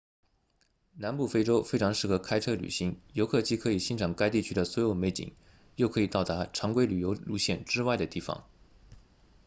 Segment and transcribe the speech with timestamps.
[0.95, 5.35] 南部非洲非常适合开车旅行游客既可以欣赏该地区的所有美景
[5.75, 8.43] 又可以到达常规旅游路线之外的地方